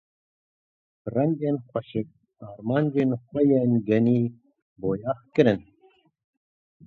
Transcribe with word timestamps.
Bi 1.01 1.07
rengên 1.15 1.55
xweşik 1.67 2.07
armancên 2.47 3.09
xwe 3.23 3.41
yên 3.57 3.71
genî 3.87 4.21
boyax 4.81 5.19
kirin. 5.33 5.59